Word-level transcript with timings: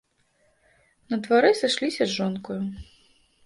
На 1.11 1.15
дварэ 1.27 1.51
сышліся 1.61 2.03
з 2.05 2.11
жонкаю. 2.19 2.61